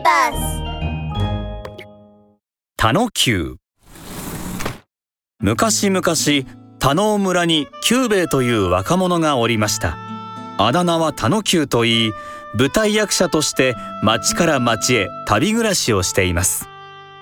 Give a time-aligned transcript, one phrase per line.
[0.00, 0.62] ビバス
[2.76, 3.56] 田野久
[5.40, 6.02] 昔々
[6.78, 9.98] 田野村に久兵衛という若者がおりました。
[10.56, 12.12] あだ名は田野久といい
[12.54, 16.66] 舞台役者として町から町へ旅暮らしをしています。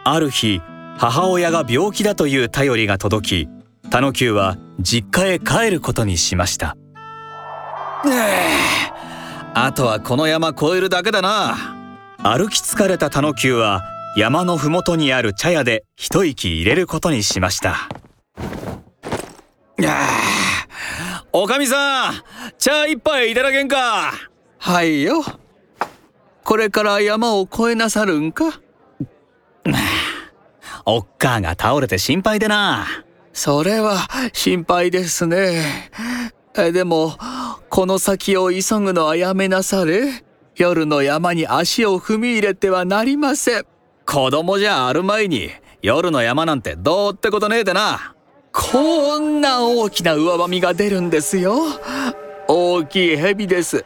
[0.04, 0.62] ある日
[0.98, 3.48] 母親が病気だという便りが届き
[3.90, 6.76] 田野久は実家へ帰ることにしました。
[9.54, 11.77] あとはこの山越えるだけだな
[12.20, 13.82] 歩き疲れた田野久は
[14.16, 17.88] 山のふもとにある茶屋で一息入れることにしました。
[21.32, 22.14] おかみさん
[22.58, 24.12] 茶一杯いただけんか？
[24.58, 25.22] はいよ。
[26.42, 28.60] これから山を越えなさるんか？
[30.84, 32.86] おっかあが倒れて心配でな。
[33.32, 35.90] それは心配ですね。
[36.56, 37.16] えでも
[37.68, 40.24] この先を急ぐのはやめなされ
[40.58, 43.64] 夜の山に足を踏み入れてはなりません。
[44.04, 45.50] 子供じゃあるまいに
[45.82, 48.16] 夜の山なんてどうってことねえでな。
[48.52, 51.54] こんな大きな上ばみが出るんですよ。
[52.48, 53.84] 大きい蛇です。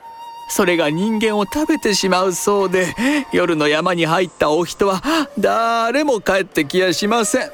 [0.48, 2.94] それが人間を食べてしまうそうで
[3.32, 5.02] 夜の山に入ったお人は
[5.38, 7.50] 誰も帰ってきやしません。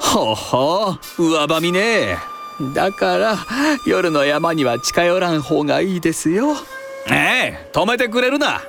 [0.00, 2.18] ほほう上ばみね
[2.74, 3.36] だから
[3.86, 6.56] 夜の山には近寄らん方がいいですよ。
[7.10, 8.62] ええ止めてくれるな。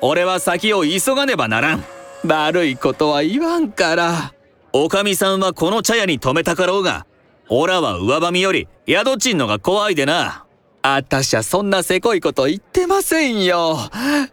[0.00, 1.84] 俺は先を急がねばならん。
[2.26, 4.32] 悪いことは言わんから。
[4.72, 7.06] おかみさんはこの茶屋に止めたかろうが
[7.48, 10.44] オラは上ばみより宿賃のが怖いでな。
[10.82, 13.78] あたしゃそんなせこいこと言ってませんよ。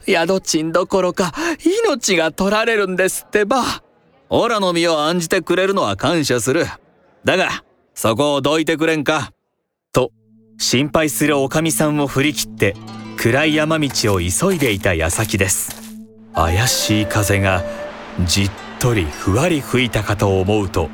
[0.05, 1.33] 宿賃どころか
[1.83, 3.63] 命が取られるんですってば。
[4.29, 6.65] オラの身を案じてくれるのは感謝する。
[7.23, 9.31] だがそこをどいてくれんか。
[9.91, 10.11] と
[10.57, 12.75] 心配するおかみさんを振り切って
[13.25, 15.75] 暗い山道を急いでいた矢先です。
[16.35, 17.63] 怪しい風が
[18.23, 20.91] じっとりふわり吹いたかと思うと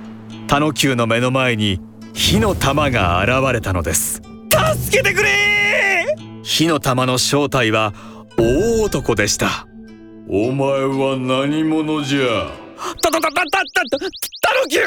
[0.48, 1.82] 田野久の目の前に
[2.14, 4.22] 火の玉が現れたのです。
[4.82, 6.06] 助けてくれ
[6.42, 7.94] 火の玉の正体は
[8.38, 9.68] 大男でした。
[10.30, 12.50] お前は何者じゃ?
[13.02, 14.06] たたたたたたた
[14.64, 14.78] ぬき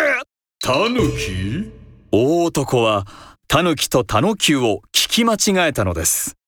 [0.61, 1.71] タヌキ
[2.11, 3.07] 大男は
[3.49, 6.39] タヌキとタノキュを聞き間違えたのです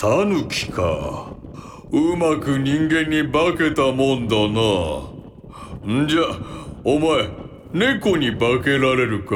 [0.00, 1.30] タヌキか。
[1.92, 4.54] うまく人間に化けたもんだな。
[5.94, 6.20] んじゃ
[6.82, 7.28] お前
[7.74, 9.34] 猫に化けられるか？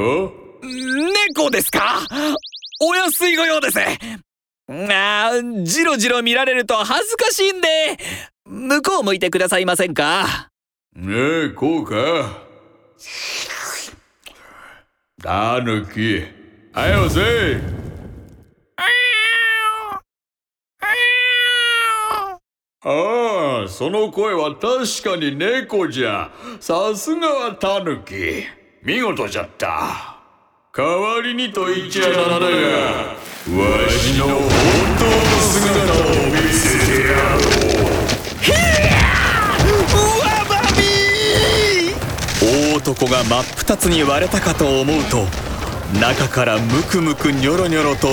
[1.35, 2.01] 猫ですか？
[2.81, 3.79] お安いご用です。
[3.79, 7.67] あーじろじろ見られると恥ずかしいんで。
[8.47, 10.49] 向こう向いてくださいませんか？
[10.95, 11.13] ね
[11.45, 12.41] えこうか。
[15.21, 16.23] タヌキ
[16.73, 17.84] はよせ
[22.87, 26.29] ああその声は確かに猫じゃ。
[26.59, 28.43] さすがはタヌキ。
[28.83, 30.19] 見事じゃった。
[30.71, 32.51] 代わりにと言っちゃなんだがわ
[33.89, 34.37] しの本
[34.99, 35.11] 当の
[35.49, 37.41] 姿を見せてやろう。
[38.43, 38.55] ひゃ
[39.97, 40.77] わばみ
[42.69, 45.25] 大男が真っ二つに割れたかと思うと
[45.99, 48.09] 中からムクムクニョロニョロと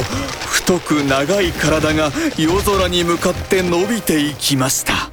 [0.63, 5.11] 太く長い体が夜空に向かって伸びていきました。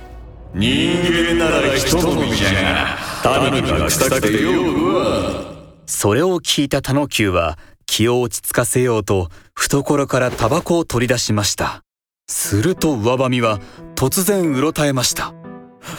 [0.54, 4.96] 人間なら人のみじゃがタヌキが臭くてよう。
[4.96, 5.54] わ
[5.88, 11.84] それを聞いたタノキュウは気を落ち着かせようと懐からタバコを取り出しました。
[12.28, 13.60] すると上ばみは
[13.96, 15.34] 突然うろたえました。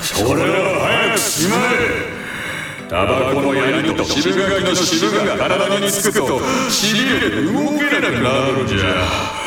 [0.01, 6.41] それは早くしまえタバコの槍と渋柿の渋が体につくと
[6.71, 9.40] しびれて動けなくなるのじゃ。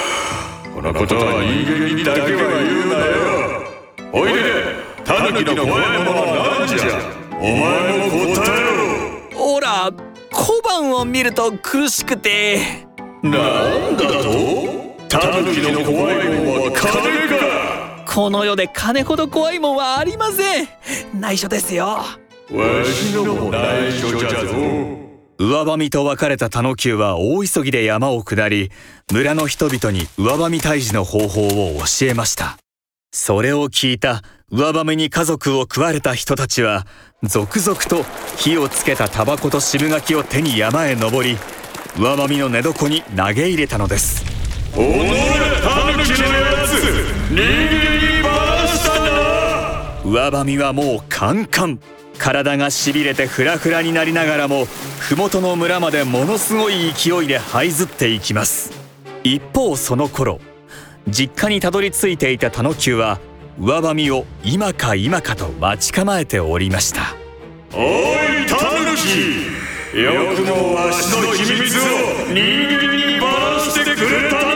[0.83, 3.15] のことは人間にだけは言うなよ。
[4.11, 4.41] おいで
[5.05, 6.87] タヌキの怖いものは何じゃ。
[7.39, 7.55] お前
[8.09, 8.59] も答え
[9.31, 9.37] ろ。
[9.37, 9.89] ほら
[10.29, 12.85] 小判を見ると苦しくて。
[13.21, 15.07] なんだと？
[15.07, 17.29] タヌキの怖いもんは金
[18.05, 18.13] か？
[18.13, 20.67] この世で金ほど怖いもんはありません。
[21.13, 21.85] 内緒ですよ。
[21.85, 22.09] わ
[22.83, 25.02] しのも内緒じゃぞ
[25.39, 28.69] 上ばみと別れたタノキュウは大急ぎで山を下り
[29.11, 32.57] 村の人々に上ばみ退治の方法を教えました。
[33.11, 34.21] それを聞いた
[34.51, 36.85] 上ばみに家族を食われた人たちは
[37.23, 38.03] 続々と
[38.37, 41.37] 火をつけたタバコと渋柿を手に山へ登り
[41.97, 44.23] 上ばみの寝床に投げ入れたのです。
[44.75, 45.09] おのれ
[45.61, 46.73] タヌキのやつ
[47.29, 47.43] 人間
[48.17, 48.99] にバした。
[48.99, 51.79] な上ばみはもうカンカン
[52.17, 54.65] 体がしびれてフラフラになりながらも
[54.99, 58.71] 麓の村までものすごい勢いで這いずっていきます。
[59.23, 60.39] 一方その頃
[61.09, 63.19] 実家にたどり着いていたタノキュウは
[63.59, 67.15] 上ばみを今か今かと待ち構えておりました。
[67.73, 71.81] おいタヌキよくもわしの秘密を
[72.27, 74.53] 人間にばらしてくれたな。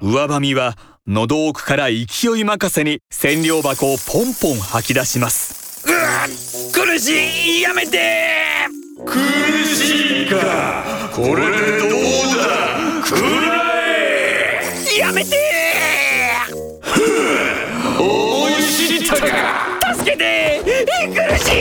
[0.00, 0.76] 上ばみは
[1.06, 8.68] 喉奥から勢い任せに千両箱をポンポン吐き出します苦しいやめて。
[9.04, 9.18] 苦
[9.66, 11.10] しいか。
[11.12, 13.04] これでどうだ？
[13.04, 15.36] 食らえやめて。
[17.98, 19.94] 思い知ったか。
[19.94, 20.60] 助けて。
[21.08, 21.52] 苦しい。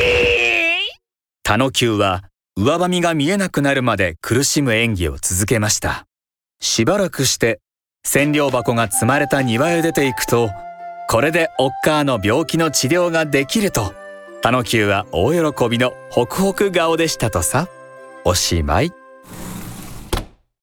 [1.44, 2.24] タノキューは
[2.56, 6.06] 上ばみが見えなくなるまで苦しむ演技を続けました。
[6.60, 7.60] しばらくして
[8.04, 10.52] 千両箱が積まれた庭へ出ていくと
[11.10, 13.94] これでおっかーの病気の治療ができると
[14.42, 17.68] タノキューは大喜びのホクホク顔でしたとさ。
[18.26, 19.01] おしまい。